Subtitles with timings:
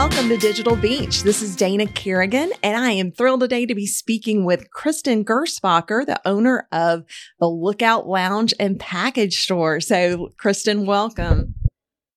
[0.00, 1.24] welcome to Digital Beach.
[1.24, 6.06] This is Dana Kerrigan, and I am thrilled today to be speaking with Kristen Gerspacher,
[6.06, 7.04] the owner of
[7.38, 9.78] the Lookout Lounge and Package Store.
[9.78, 11.54] So, Kristen, welcome.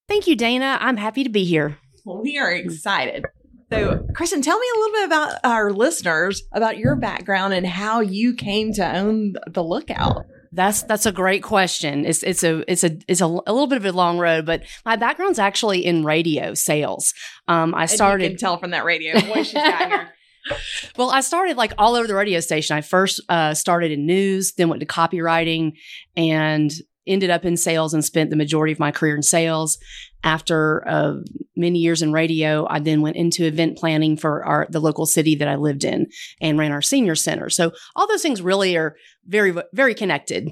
[0.08, 0.78] Thank you, Dana.
[0.80, 1.76] I'm happy to be here.
[2.06, 3.26] Well, we are excited.
[3.70, 8.00] So, Kristen, tell me a little bit about our listeners, about your background and how
[8.00, 10.24] you came to own the Lookout.
[10.54, 12.06] That's that's a great question.
[12.06, 14.62] It's it's a it's a it's a, a little bit of a long road, but
[14.84, 17.12] my background's actually in radio sales.
[17.48, 18.24] Um, I started.
[18.24, 20.10] And you can tell from that radio voice she's got here.
[20.96, 22.76] well, I started like all over the radio station.
[22.76, 25.72] I first uh, started in news, then went to copywriting,
[26.16, 26.70] and
[27.06, 29.78] ended up in sales and spent the majority of my career in sales.
[30.22, 31.16] After uh,
[31.54, 35.34] many years in radio, I then went into event planning for our the local city
[35.36, 36.06] that I lived in
[36.40, 37.50] and ran our senior center.
[37.50, 40.50] So all those things really are very very connected.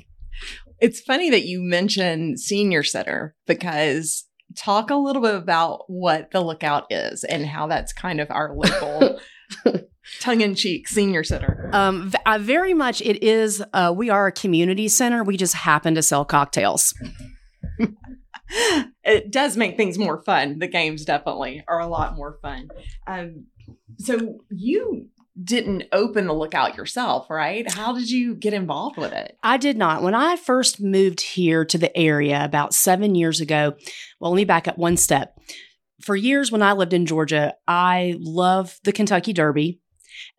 [0.80, 4.24] It's funny that you mention senior center because
[4.56, 8.54] talk a little bit about what the lookout is and how that's kind of our
[8.54, 9.18] local
[10.20, 15.22] tongue-in-cheek senior center um, uh, very much it is uh, we are a community center
[15.22, 16.94] we just happen to sell cocktails
[19.04, 22.68] it does make things more fun the games definitely are a lot more fun
[23.06, 23.46] um,
[23.98, 25.08] so you
[25.42, 27.70] didn't open the lookout yourself, right?
[27.70, 29.38] How did you get involved with it?
[29.42, 30.02] I did not.
[30.02, 33.74] When I first moved here to the area about seven years ago,
[34.20, 35.38] well, let me back up one step.
[36.02, 39.80] For years, when I lived in Georgia, I loved the Kentucky Derby.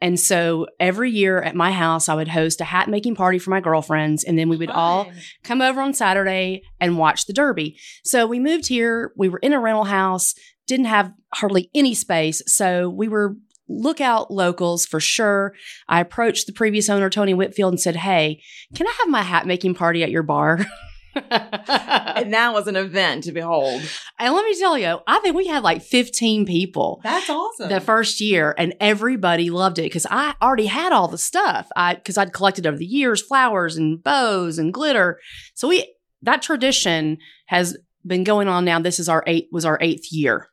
[0.02, 3.50] And so every year at my house, I would host a hat making party for
[3.50, 4.24] my girlfriends.
[4.24, 4.78] And then we would Fun.
[4.78, 5.12] all
[5.44, 7.78] come over on Saturday and watch the Derby.
[8.04, 9.14] So we moved here.
[9.18, 10.34] We were in a rental house,
[10.68, 12.42] didn't have hardly any space.
[12.48, 13.36] So we were
[13.70, 15.54] lookout locals for sure.
[15.88, 18.42] I approached the previous owner, Tony Whitfield, and said, Hey,
[18.76, 20.66] can I have my hat making party at your bar?
[21.30, 23.82] and that was an event to behold.
[24.20, 27.02] And let me tell you, I think we had like 15 people.
[27.04, 27.70] That's awesome.
[27.70, 31.70] The first year, and everybody loved it because I already had all the stuff.
[31.76, 35.20] I because I'd collected over the years flowers and bows and glitter.
[35.54, 38.80] So we that tradition has been going on now.
[38.80, 40.50] This is our eight was our eighth year.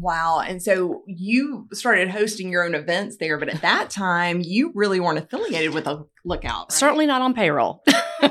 [0.00, 0.40] Wow.
[0.40, 5.00] And so you started hosting your own events there, but at that time, you really
[5.00, 6.66] weren't affiliated with a lookout.
[6.66, 6.72] Right?
[6.72, 7.82] Certainly not on payroll.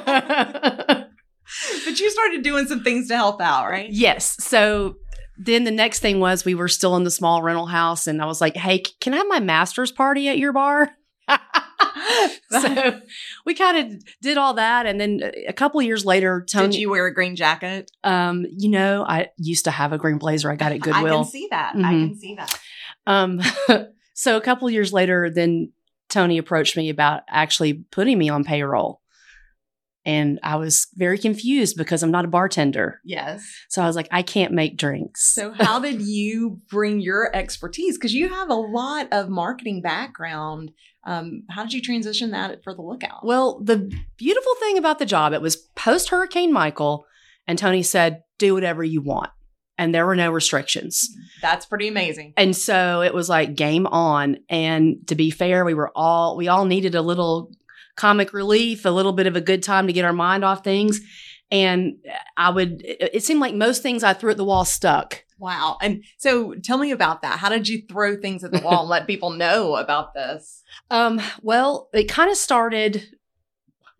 [1.86, 3.90] but you started doing some things to help out, right?
[3.90, 4.44] Yes.
[4.44, 4.98] So
[5.38, 8.26] then the next thing was we were still in the small rental house, and I
[8.26, 10.90] was like, hey, can I have my master's party at your bar?
[12.50, 13.00] so
[13.46, 16.70] we kind of did all that, and then a couple years later, Tony.
[16.70, 17.92] Did you wear a green jacket?
[18.04, 20.52] Um, you know, I used to have a green blazer.
[20.52, 21.06] I got it at Goodwill.
[21.06, 21.74] I can see that.
[21.76, 21.86] Mm-hmm.
[21.86, 22.60] I can see that.
[23.06, 23.42] Um,
[24.14, 25.72] so a couple years later, then
[26.10, 29.02] Tony approached me about actually putting me on payroll.
[30.08, 33.02] And I was very confused because I'm not a bartender.
[33.04, 33.46] Yes.
[33.68, 35.34] So I was like, I can't make drinks.
[35.34, 37.98] So, how did you bring your expertise?
[37.98, 40.72] Because you have a lot of marketing background.
[41.06, 43.26] Um, how did you transition that for the lookout?
[43.26, 47.06] Well, the beautiful thing about the job, it was post Hurricane Michael,
[47.46, 49.32] and Tony said, do whatever you want.
[49.78, 51.08] And there were no restrictions.
[51.42, 52.34] That's pretty amazing.
[52.36, 54.38] And so it was like game on.
[54.50, 57.52] And to be fair, we were all, we all needed a little
[57.98, 61.02] comic relief, a little bit of a good time to get our mind off things.
[61.52, 61.98] And
[62.38, 65.24] I would, it seemed like most things I threw at the wall stuck.
[65.40, 65.78] Wow.
[65.82, 67.40] And so tell me about that.
[67.40, 70.64] How did you throw things at the wall and let people know about this?
[70.90, 73.04] Um, well, it kind of started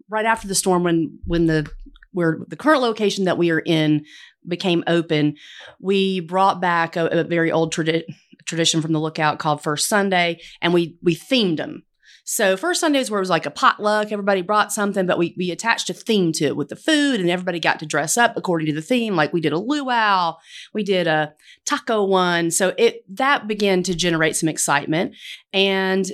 [0.10, 1.70] right after the storm when when the
[2.14, 4.06] where the current location that we are in
[4.48, 5.36] became open.
[5.82, 8.06] We brought back a, a very old tradi-
[8.46, 11.84] tradition from the lookout called First Sunday, and we we themed them.
[12.30, 15.50] So first Sundays where it was like a potluck, everybody brought something, but we we
[15.50, 18.68] attached a theme to it with the food, and everybody got to dress up according
[18.68, 19.16] to the theme.
[19.16, 20.36] Like we did a luau,
[20.74, 21.34] we did a
[21.64, 25.16] taco one, so it that began to generate some excitement.
[25.54, 26.06] And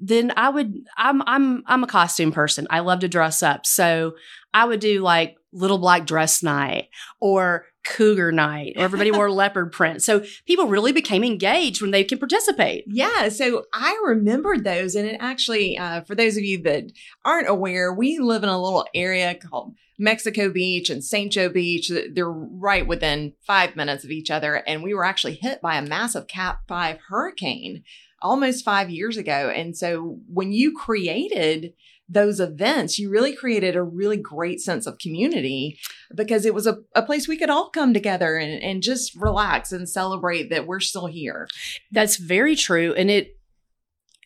[0.00, 2.66] then I would I'm I'm I'm a costume person.
[2.68, 4.14] I love to dress up, so
[4.52, 6.88] I would do like little black dress night
[7.20, 10.02] or cougar night or everybody wore leopard print.
[10.02, 12.84] So people really became engaged when they can participate.
[12.86, 13.28] Yeah.
[13.28, 14.94] So I remembered those.
[14.94, 16.92] And it actually, uh, for those of you that
[17.24, 21.32] aren't aware, we live in a little area called Mexico Beach and St.
[21.32, 21.90] Joe Beach.
[22.12, 24.56] They're right within five minutes of each other.
[24.66, 27.84] And we were actually hit by a massive Cat 5 hurricane
[28.22, 29.50] almost five years ago.
[29.54, 31.72] And so when you created
[32.12, 35.78] those events, you really created a really great sense of community
[36.14, 39.70] because it was a, a place we could all come together and, and just relax
[39.70, 41.46] and celebrate that we're still here.
[41.92, 42.92] That's very true.
[42.94, 43.38] And it,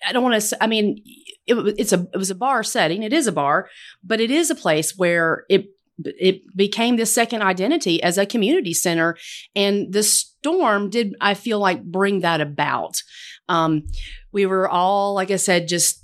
[0.07, 1.03] I don't want to, I mean,
[1.47, 3.03] it, it's a, it was a bar setting.
[3.03, 3.69] It is a bar,
[4.03, 5.67] but it is a place where it,
[6.05, 9.17] it became this second identity as a community center.
[9.55, 13.03] And the storm did, I feel like, bring that about.
[13.49, 13.87] Um,
[14.33, 16.04] we were all, like I said, just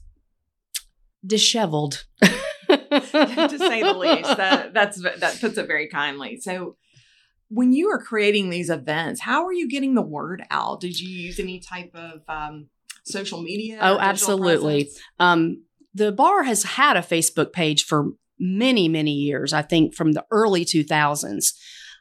[1.25, 2.05] disheveled.
[2.23, 4.37] to say the least.
[4.37, 6.39] That that's that puts it very kindly.
[6.41, 6.77] So
[7.49, 10.81] when you were creating these events, how are you getting the word out?
[10.81, 12.69] Did you use any type of um,
[13.05, 13.79] social media?
[13.83, 14.89] Oh, absolutely.
[15.19, 20.13] Um, the bar has had a Facebook page for many, many years, I think from
[20.13, 21.53] the early 2000s.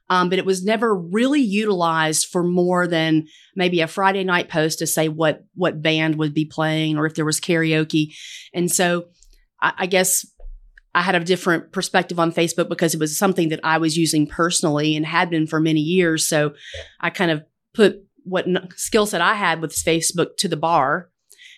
[0.10, 4.80] Um, but it was never really utilized for more than maybe a Friday night post
[4.80, 8.16] to say what what band would be playing or if there was karaoke.
[8.54, 9.06] And so
[9.62, 10.26] I, I guess
[10.96, 14.26] I had a different perspective on Facebook because it was something that I was using
[14.26, 16.26] personally and had been for many years.
[16.26, 16.54] So
[17.00, 21.10] I kind of put what skill set I had with Facebook to the bar.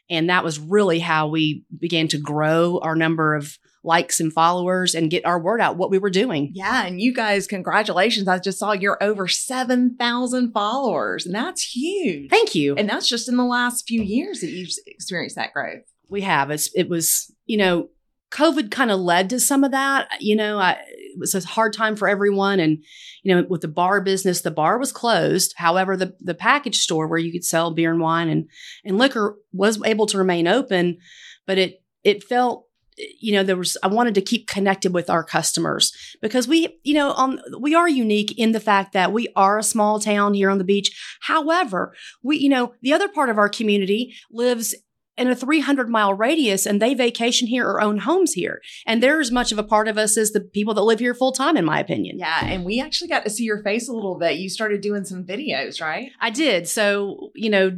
[0.10, 4.94] And that was really how we began to grow our number of likes and followers
[4.94, 6.52] and get our word out what we were doing.
[6.54, 6.86] Yeah.
[6.86, 8.28] And you guys, congratulations.
[8.28, 12.30] I just saw you're over 7,000 followers, and that's huge.
[12.30, 12.76] Thank you.
[12.76, 15.84] And that's just in the last few years that you've experienced that growth.
[16.10, 16.52] We have.
[16.52, 17.90] It's, it was, you know,
[18.32, 20.10] COVID kind of led to some of that.
[20.20, 22.60] You know, I, it was a hard time for everyone.
[22.60, 22.84] And,
[23.24, 25.54] you know, with the bar business, the bar was closed.
[25.58, 28.48] However, the, the package store where you could sell beer and wine and,
[28.86, 30.98] and liquor was able to remain open,
[31.46, 35.24] but it, it felt, you know, there was, I wanted to keep connected with our
[35.24, 39.58] customers because we, you know, um, we are unique in the fact that we are
[39.58, 41.18] a small town here on the beach.
[41.22, 44.76] However, we, you know, the other part of our community lives
[45.18, 48.62] in a 300 mile radius and they vacation here or own homes here.
[48.86, 51.14] And they're as much of a part of us as the people that live here
[51.14, 52.18] full time, in my opinion.
[52.18, 52.46] Yeah.
[52.46, 54.38] And we actually got to see your face a little bit.
[54.38, 56.12] You started doing some videos, right?
[56.20, 56.68] I did.
[56.68, 57.72] So, you know,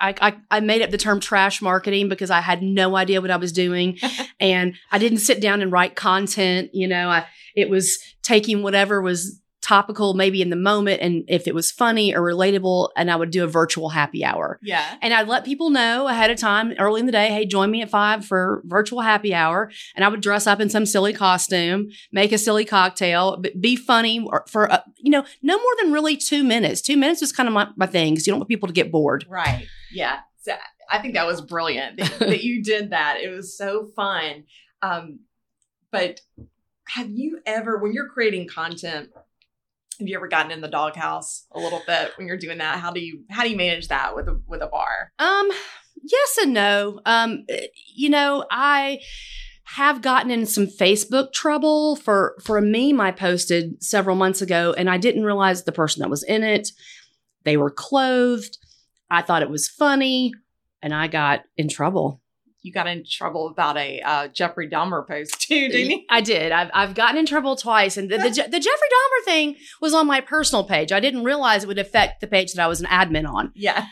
[0.00, 3.30] I, I, I, made up the term trash marketing because I had no idea what
[3.30, 3.98] I was doing.
[4.40, 6.70] and I didn't sit down and write content.
[6.74, 11.48] You know, I, it was taking whatever was topical maybe in the moment and if
[11.48, 14.60] it was funny or relatable and I would do a virtual happy hour.
[14.62, 14.96] Yeah.
[15.02, 17.82] And I'd let people know ahead of time early in the day, hey, join me
[17.82, 19.72] at five for virtual happy hour.
[19.96, 24.24] And I would dress up in some silly costume, make a silly cocktail, be funny
[24.46, 26.80] for, uh, you know, no more than really two minutes.
[26.80, 28.92] Two minutes is kind of my, my thing because you don't want people to get
[28.92, 29.26] bored.
[29.28, 29.66] Right.
[29.92, 30.20] Yeah.
[30.42, 30.54] So
[30.88, 33.18] I think that was brilliant that, that you did that.
[33.20, 34.44] It was so fun.
[34.80, 35.20] Um,
[35.90, 36.20] but
[36.88, 39.10] have you ever, when you're creating content,
[39.98, 42.78] have you ever gotten in the doghouse a little bit when you're doing that?
[42.78, 45.12] How do you how do you manage that with a with a bar?
[45.18, 45.50] Um,
[46.02, 47.00] yes and no.
[47.06, 47.44] Um,
[47.94, 49.00] you know, I
[49.64, 54.74] have gotten in some Facebook trouble for for a meme I posted several months ago,
[54.76, 56.70] and I didn't realize the person that was in it.
[57.44, 58.58] They were clothed.
[59.10, 60.32] I thought it was funny,
[60.82, 62.20] and I got in trouble
[62.66, 66.02] you got in trouble about a uh, Jeffrey Dahmer post too, didn't you?
[66.10, 66.52] I did.
[66.52, 67.96] I've, I've gotten in trouble twice.
[67.96, 70.92] And the, the, the, Jeffrey Dahmer thing was on my personal page.
[70.92, 73.52] I didn't realize it would affect the page that I was an admin on.
[73.54, 73.86] Yeah.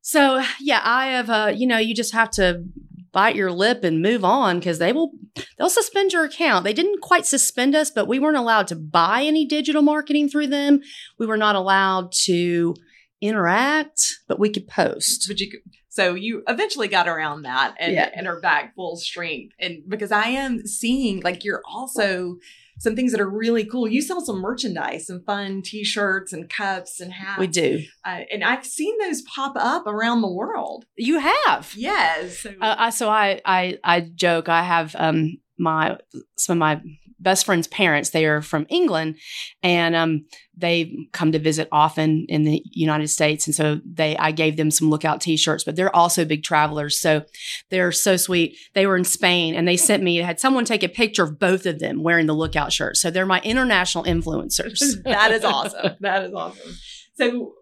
[0.00, 2.64] so, yeah, I have, uh, you know, you just have to
[3.12, 5.12] bite your lip and move on because they will,
[5.58, 6.64] they'll suspend your account.
[6.64, 10.48] They didn't quite suspend us, but we weren't allowed to buy any digital marketing through
[10.48, 10.80] them.
[11.18, 12.74] We were not allowed to
[13.20, 15.26] interact, but we could post.
[15.28, 15.60] But you could
[15.94, 18.10] so you eventually got around that and, yeah.
[18.12, 19.54] and are back full strength.
[19.60, 22.38] And because I am seeing like you're also
[22.80, 23.86] some things that are really cool.
[23.86, 27.38] You sell some merchandise, some fun T-shirts and cups and hats.
[27.38, 30.84] We do, uh, and I've seen those pop up around the world.
[30.96, 32.40] You have, yes.
[32.40, 34.48] So, uh, I, so I, I, I joke.
[34.48, 35.96] I have um my
[36.36, 36.82] some of my
[37.24, 38.10] best friend's parents.
[38.10, 39.16] They are from England,
[39.62, 40.26] and um,
[40.56, 43.46] they come to visit often in the United States.
[43.46, 45.64] And so they, I gave them some lookout T-shirts.
[45.64, 47.24] But they're also big travelers, so
[47.70, 48.56] they're so sweet.
[48.74, 51.66] They were in Spain, and they sent me had someone take a picture of both
[51.66, 52.96] of them wearing the lookout shirt.
[52.96, 55.02] So they're my international influencers.
[55.04, 55.96] that is awesome.
[56.00, 56.72] That is awesome.
[57.14, 57.54] So,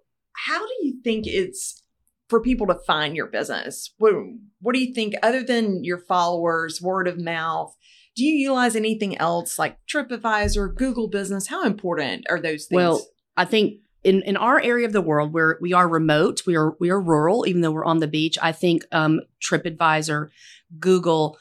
[0.46, 1.82] how do you think it's
[2.28, 3.92] for people to find your business?
[3.98, 4.14] What,
[4.60, 7.76] what do you think, other than your followers, word of mouth?
[8.14, 11.48] Do you utilize anything else like TripAdvisor, Google Business?
[11.48, 12.76] How important are those things?
[12.76, 16.56] Well, I think in, in our area of the world where we are remote, we
[16.56, 18.36] are we are rural, even though we're on the beach.
[18.42, 20.28] I think um, TripAdvisor,
[20.78, 21.38] Google,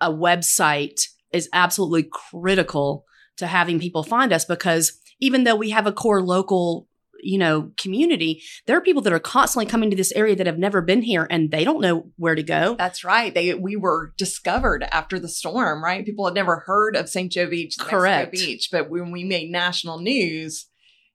[0.00, 3.04] a website is absolutely critical
[3.36, 6.86] to having people find us because even though we have a core local
[7.24, 10.58] you know, community, there are people that are constantly coming to this area that have
[10.58, 12.76] never been here and they don't know where to go.
[12.76, 13.32] That's right.
[13.32, 16.04] They we were discovered after the storm, right?
[16.04, 17.32] People had never heard of St.
[17.32, 20.66] Joe Beach, correct beach, but when we made national news,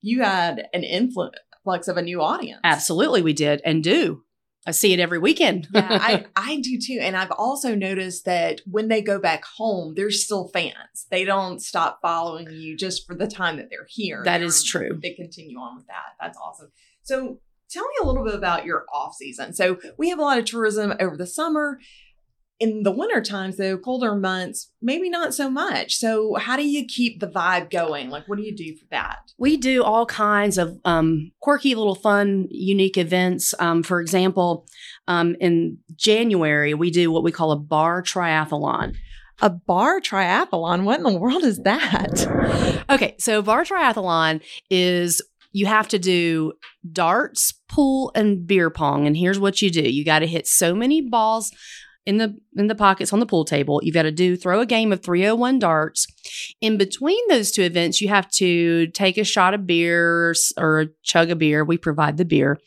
[0.02, 2.62] you had an influx of a new audience.
[2.64, 4.24] Absolutely, we did and do.
[4.70, 5.68] I see it every weekend.
[5.74, 7.00] yeah, I, I do too.
[7.02, 11.08] And I've also noticed that when they go back home, they're still fans.
[11.10, 14.22] They don't stop following you just for the time that they're here.
[14.24, 15.00] That They're- is true.
[15.02, 16.14] They continue on with that.
[16.22, 16.72] That's awesome.
[17.02, 17.40] So
[17.72, 19.54] tell me a little bit about your off season.
[19.54, 21.80] So we have a lot of tourism over the summer.
[22.60, 25.96] In the winter times, though, colder months, maybe not so much.
[25.96, 28.10] So how do you keep the vibe going?
[28.10, 29.20] Like, what do you do for that?
[29.38, 33.54] We do all kinds of um, quirky, little fun, unique events.
[33.60, 34.68] Um, for example,
[35.08, 38.96] um, in January, we do what we call a bar triathlon.
[39.42, 40.84] A bar triathlon?
[40.84, 42.84] What in the world is that?
[42.90, 46.54] Okay, so bar triathlon is you have to do
[46.92, 49.08] darts, pool, and beer pong.
[49.08, 51.52] And here's what you do: you got to hit so many balls
[52.06, 53.80] in the in the pockets on the pool table.
[53.84, 56.08] You've got to do throw a game of 301 darts.
[56.62, 61.30] In between those two events, you have to take a shot of beer or chug
[61.30, 61.64] a beer.
[61.64, 62.60] We provide the beer.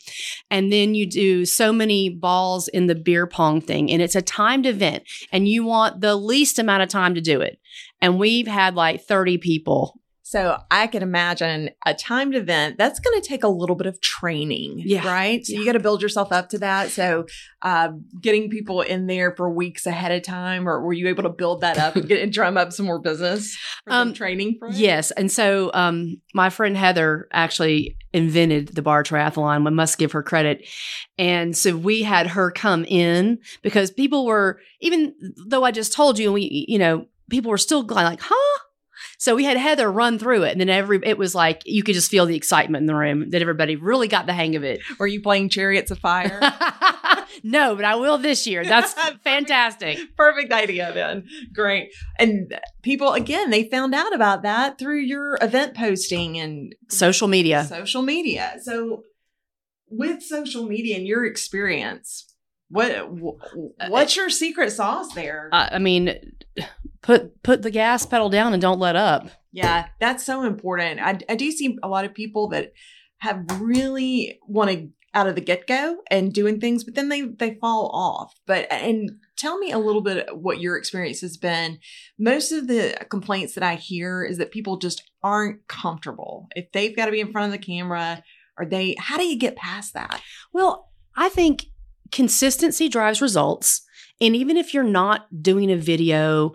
[0.51, 3.91] And then you do so many balls in the beer pong thing.
[3.91, 5.05] And it's a timed event.
[5.33, 7.59] And you want the least amount of time to do it.
[8.01, 13.21] And we've had like 30 people So I can imagine a timed event that's going
[13.21, 15.07] to take a little bit of training, Yeah.
[15.07, 15.45] right?
[15.45, 16.91] So you got to build yourself up to that.
[16.91, 17.27] So
[17.61, 17.89] uh,
[18.21, 21.61] getting people in there for weeks ahead of time, or were you able to build
[21.63, 24.61] that up and, get, and drum up some more business for Um, training?
[24.71, 25.11] Yes.
[25.11, 29.65] And so um, my friend Heather actually invented the bar triathlon.
[29.65, 30.67] We must give her credit.
[31.19, 35.15] And so we had her come in because people were, even
[35.49, 38.59] though I just told you, we, you know, people were still going like, huh?
[39.23, 41.95] So we had Heather run through it, and then every it was like you could
[41.95, 44.81] just feel the excitement in the room that everybody really got the hang of it.
[44.99, 46.41] Were you playing Chariots of Fire?
[47.45, 48.65] no, but I will this year.
[48.65, 50.01] That's fantastic.
[50.17, 51.29] Perfect idea, then.
[51.55, 51.91] Great.
[52.19, 52.53] And
[52.83, 57.63] people, again, they found out about that through your event posting and Social media.
[57.63, 58.57] social media.
[58.63, 59.05] So,
[59.89, 62.27] with social media and your experience,
[62.71, 63.07] what
[63.89, 65.49] what's your secret sauce there?
[65.53, 66.19] Uh, I mean,
[67.03, 69.29] put put the gas pedal down and don't let up.
[69.53, 71.01] yeah, that's so important.
[71.01, 72.73] I, I do see a lot of people that
[73.19, 77.23] have really want to out of the get go and doing things, but then they
[77.23, 78.35] they fall off.
[78.47, 81.79] But and tell me a little bit what your experience has been.
[82.19, 86.97] Most of the complaints that I hear is that people just aren't comfortable if they've
[86.97, 88.23] got to be in front of the camera.
[88.59, 88.97] Are they?
[88.99, 90.21] How do you get past that?
[90.53, 91.67] Well, I think
[92.11, 93.83] consistency drives results.
[94.21, 96.53] And even if you're not doing a video,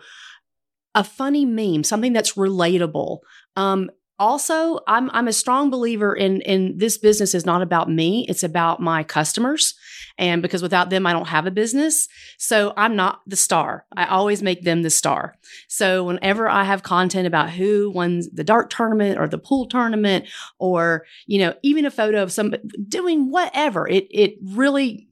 [0.97, 3.19] a funny meme, something that's relatable.
[3.55, 8.25] Um, also, I'm I'm a strong believer in in this business is not about me,
[8.27, 9.75] it's about my customers.
[10.19, 12.07] And because without them, I don't have a business.
[12.39, 13.85] So I'm not the star.
[13.95, 15.35] I always make them the star.
[15.67, 20.25] So whenever I have content about who won the dart tournament or the pool tournament,
[20.57, 25.07] or you know, even a photo of somebody doing whatever, it it really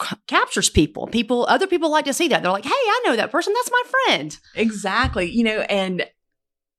[0.00, 1.08] c- captures people.
[1.08, 2.42] People, other people like to see that.
[2.42, 3.52] They're like, "Hey, I know that person.
[3.54, 5.28] That's my friend." Exactly.
[5.28, 6.06] You know, and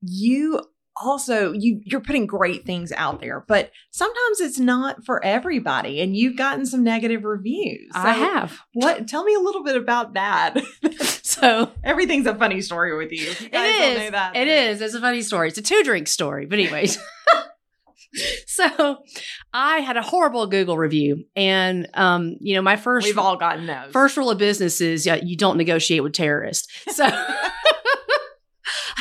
[0.02, 0.62] you
[1.02, 6.16] also you you're putting great things out there, but sometimes it's not for everybody and
[6.16, 7.92] you've gotten some negative reviews.
[7.94, 8.60] I So have.
[8.74, 10.56] What tell me a little bit about that.
[11.26, 13.20] So Everything's a funny story with you.
[13.26, 14.12] You It is.
[14.12, 14.38] that.
[14.38, 14.80] It is.
[14.80, 15.50] It's a funny story.
[15.50, 16.46] It's a two drink story.
[16.46, 16.98] But anyways.
[18.48, 19.00] so
[19.54, 21.26] I had a horrible Google review.
[21.36, 23.92] And um, you know, my 1st We've all gotten those.
[23.92, 26.68] first rule of business is yeah, you don't negotiate with terrorists.
[26.96, 27.10] So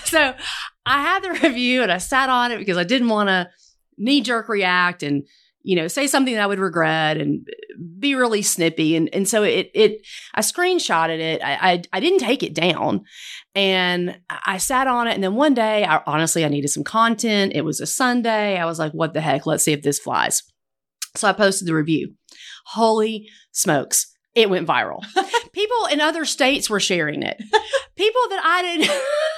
[0.04, 0.34] so
[0.86, 3.48] I had the review and I sat on it because I didn't want to
[3.96, 5.26] knee jerk react and
[5.62, 7.48] you know say something that I would regret and
[7.98, 8.96] be really snippy.
[8.96, 11.42] And and so it it I screenshotted it.
[11.42, 13.04] I I, I didn't take it down.
[13.54, 15.14] And I sat on it.
[15.14, 17.52] And then one day I honestly I needed some content.
[17.54, 18.58] It was a Sunday.
[18.58, 19.46] I was like what the heck?
[19.46, 20.42] Let's see if this flies.
[21.16, 22.14] So I posted the review.
[22.66, 25.04] Holy smokes it went viral
[25.52, 27.36] people in other states were sharing it
[27.96, 28.90] people that I didn't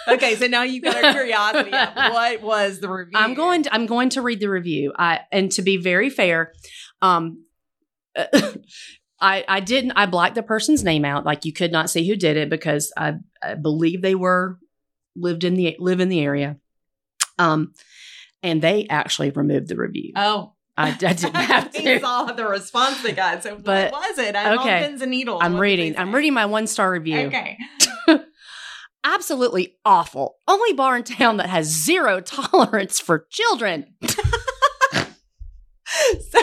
[0.08, 1.70] okay, so now you've got a curiosity.
[1.94, 3.18] what was the review?
[3.18, 4.92] I'm going to, I'm going to read the review.
[4.96, 6.52] I and to be very fair,
[7.02, 7.44] um
[9.20, 12.16] I I didn't I blacked the person's name out like you could not see who
[12.16, 14.58] did it because I, I believe they were
[15.14, 16.56] lived in the live in the area.
[17.38, 17.72] Um
[18.42, 20.12] and they actually removed the review.
[20.14, 20.52] Oh.
[20.76, 22.00] I, I didn't have to.
[22.00, 23.42] saw the response they got.
[23.42, 24.36] So But- what was it?
[24.36, 24.76] I'm okay.
[24.76, 25.40] on pins and needles.
[25.42, 25.96] I'm What reading.
[25.98, 27.20] I'm reading my one star review.
[27.28, 27.56] Okay.
[29.04, 30.36] Absolutely awful.
[30.48, 33.94] Only bar in town that has zero tolerance for children.
[36.30, 36.40] So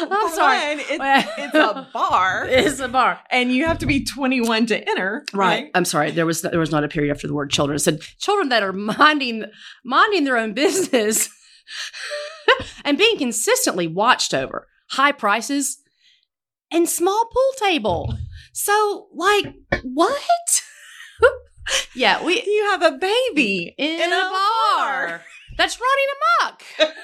[0.00, 0.58] I'm for sorry.
[0.58, 3.20] one, it's, it's a bar, It's a bar.
[3.30, 5.24] and you have to be 21 to enter.
[5.32, 5.70] Right.
[5.74, 6.10] I'm sorry.
[6.10, 7.76] There was there was not a period after the word children.
[7.76, 9.44] It said children that are minding
[9.84, 11.28] minding their own business
[12.84, 14.66] and being consistently watched over.
[14.90, 15.78] High prices.
[16.70, 18.14] and small pool table.
[18.52, 20.62] So, like, what?
[21.94, 25.06] yeah, we You have a baby in, in a, a bar.
[25.08, 25.22] bar.
[25.56, 26.94] that's running amok.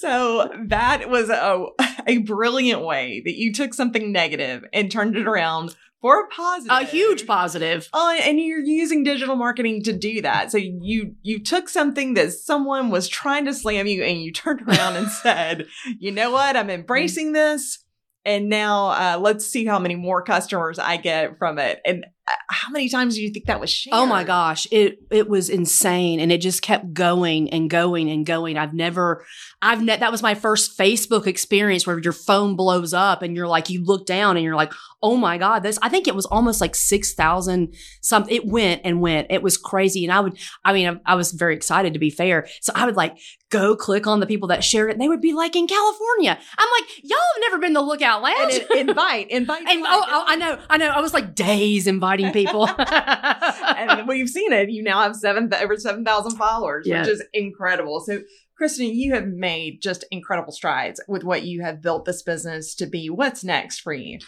[0.00, 1.66] So that was a,
[2.06, 6.76] a brilliant way that you took something negative and turned it around for a positive.
[6.76, 7.88] A huge positive.
[7.92, 10.52] Oh, and you're using digital marketing to do that.
[10.52, 14.62] So you you took something that someone was trying to slam you, and you turned
[14.62, 15.66] around and said,
[15.98, 16.56] "You know what?
[16.56, 17.84] I'm embracing this,
[18.24, 22.34] and now uh, let's see how many more customers I get from it." And Uh,
[22.50, 23.94] how many times do you think that was shared?
[23.94, 28.26] Oh my gosh, it it was insane, and it just kept going and going and
[28.26, 28.58] going.
[28.58, 29.24] I've never,
[29.62, 33.48] I've ne- that was my first Facebook experience where your phone blows up and you're
[33.48, 35.78] like, you look down and you're like, oh my god, this.
[35.82, 38.34] I think it was almost like six thousand something.
[38.34, 39.28] It went and went.
[39.30, 42.10] It was crazy, and I would, I mean, I, I was very excited to be
[42.10, 43.16] fair, so I would like
[43.50, 44.92] go click on the people that shared it.
[44.92, 46.38] And they would be like in California.
[46.58, 48.54] I'm like, y'all have never been to Lookout And Lounge.
[48.54, 50.88] it, invite, invite, And oh, oh, I know, I know.
[50.88, 51.86] I was like days
[52.32, 52.68] people.
[52.78, 54.70] and we've seen it.
[54.70, 57.00] You now have seven over seven thousand followers, Yeah.
[57.00, 58.00] which is incredible.
[58.00, 58.20] So,
[58.56, 62.86] Kristen, you have made just incredible strides with what you have built this business to
[62.86, 63.08] be.
[63.08, 64.18] What's next for you?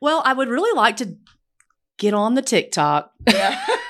[0.00, 1.16] well, I would really like to
[1.98, 3.12] get on the TikTok.
[3.28, 3.62] Yeah.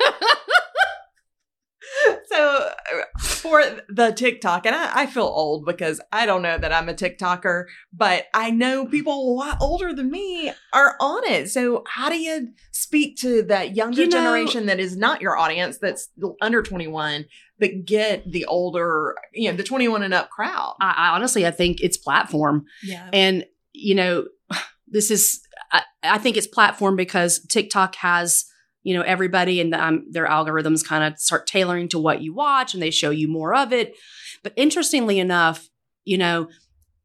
[2.35, 6.73] so uh, for the TikTok, and I, I feel old because I don't know that
[6.73, 11.51] I'm a TikToker, but I know people a lot older than me are on it.
[11.51, 15.37] So how do you speak to that younger You know- generation that is not your
[15.37, 16.09] audience, that's
[16.41, 17.27] under 21,
[17.59, 20.77] but get the older, you know, the 21 and up crowd?
[20.81, 23.09] I, I honestly, I think it's platform, Yeah.
[23.13, 24.27] and you know,
[24.89, 25.41] this is.
[25.73, 28.45] I, I think it's platform because TikTok has
[28.85, 32.73] you know everybody, and um, their algorithms kind of start tailoring to what you watch,
[32.75, 33.97] and they show you more of it.
[34.45, 35.69] But interestingly enough,
[36.05, 36.45] you know,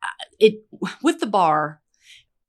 [0.04, 0.64] uh, it
[1.02, 1.82] with the bar.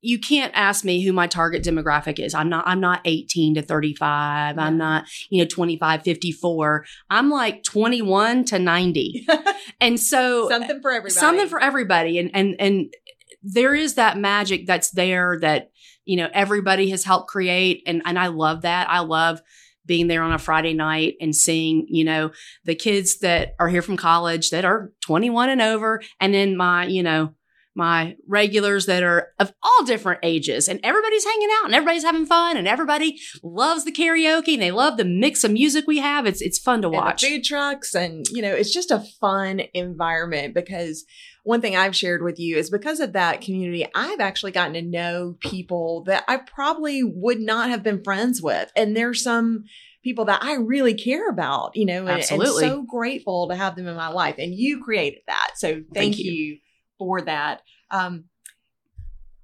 [0.03, 2.33] You can't ask me who my target demographic is.
[2.35, 4.59] I'm not I'm not 18 to 35.
[4.59, 6.87] I'm not, you know, 25 54.
[7.11, 9.27] I'm like 21 to 90.
[9.83, 11.13] And so Something for everybody.
[11.21, 12.95] something for everybody and and and
[13.43, 15.70] there is that magic that's there that
[16.11, 18.91] you know everybody has helped create and and I love that.
[18.91, 19.41] I love
[19.87, 22.33] being there on a Friday night and seeing you know
[22.65, 26.85] the kids that are here from college that are 21 and over and then my
[26.87, 27.33] you know
[27.77, 32.27] my regulars that are of all different ages and everybody's hanging out and everybody's having
[32.27, 36.27] fun and everybody loves the karaoke and they love the mix of music we have.
[36.27, 37.25] It's it's fun to watch.
[37.25, 41.05] food trucks and you know it's just a fun environment because
[41.45, 44.83] one thing I've shared with you is because of that community, I've actually gotten to
[44.83, 48.71] know people that I probably would not have been friends with.
[48.77, 49.65] And there's some
[50.03, 53.87] people that I really care about, you know, and, and so grateful to have them
[53.87, 54.37] in my life.
[54.39, 55.53] And you created that.
[55.57, 56.33] So thank, Thank you.
[56.33, 56.59] you.
[56.99, 57.63] for that.
[57.91, 58.25] Um,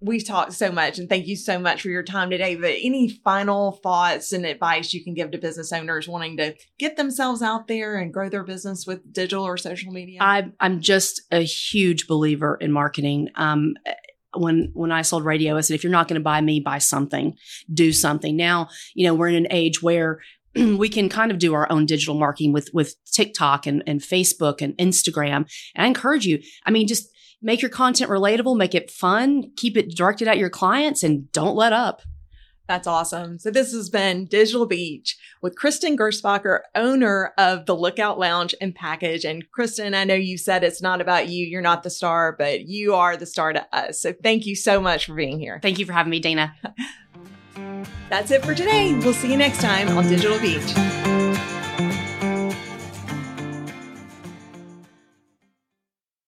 [0.07, 2.55] we've talked so much and thank you so much for your time today.
[2.55, 6.97] But any final thoughts and advice you can give to business owners wanting to get
[6.97, 10.19] themselves out there and grow their business with digital or social media?
[10.23, 13.29] I, I'm just a huge believer in marketing.
[13.35, 13.75] Um,
[14.35, 16.79] when when I sold radio, I said, if you're not going to buy me, buy
[16.79, 17.37] something,
[17.73, 18.37] do something.
[18.37, 20.21] Now, you know, we're in an age where
[20.55, 24.61] we can kind of do our own digital marketing with with TikTok and, and Facebook
[24.61, 25.49] and Instagram.
[25.75, 26.42] And I encourage you.
[26.64, 27.09] I mean, just
[27.42, 31.57] make your content relatable, make it fun, keep it directed at your clients, and don't
[31.57, 32.03] let up.
[32.68, 33.38] That's awesome.
[33.38, 38.75] So this has been Digital Beach with Kristen Gerspacher, owner of the Lookout Lounge and
[38.75, 39.25] Package.
[39.25, 41.46] And Kristen, I know you said it's not about you.
[41.46, 44.01] You're not the star, but you are the star to us.
[44.01, 45.61] So thank you so much for being here.
[45.62, 46.55] Thank you for having me, Dana.
[48.11, 48.94] That's it for today.
[48.99, 51.56] We'll see you next time on Digital Beach.